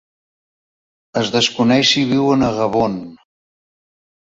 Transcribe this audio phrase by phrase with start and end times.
[1.21, 2.99] Es desconeix si viuen a Gabon.